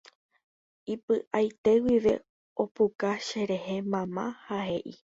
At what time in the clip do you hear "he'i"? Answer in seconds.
4.67-4.93